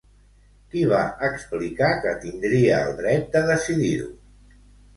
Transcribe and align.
Qui 0.71 0.79
va 0.93 1.01
explicar 1.27 1.91
que 2.07 2.15
tindria 2.25 2.81
el 2.89 2.99
dret 3.05 3.31
de 3.39 3.45
decidir-ho? 3.53 4.13